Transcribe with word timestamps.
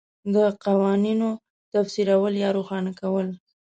د 0.35 0.35
قوانینو 0.65 1.29
تفسیرول 1.73 2.33
یا 2.43 2.49
روښانه 2.57 2.91
کول 2.99 3.27